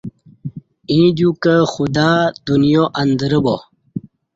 [0.91, 2.09] ییں دیوکں خدا
[2.45, 3.55] دنیا اندرہ با